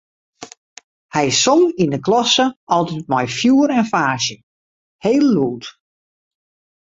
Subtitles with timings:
[1.15, 4.35] Hy song yn 'e klasse altyd mei fjoer en faasje,
[5.03, 5.63] heel lûd.